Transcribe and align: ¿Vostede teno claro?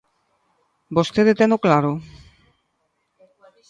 ¿Vostede 0.95 1.33
teno 1.39 1.55
claro? 1.65 1.91